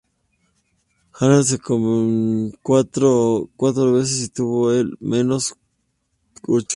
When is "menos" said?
4.99-5.53